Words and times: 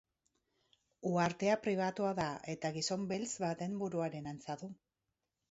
Uhartea 1.09 1.57
pribatua 1.65 2.13
da, 2.21 2.25
eta 2.55 2.73
gizon 2.79 3.05
beltz 3.13 3.31
baten 3.45 3.79
buruaren 3.85 4.33
antza 4.35 4.59
du. 4.65 4.73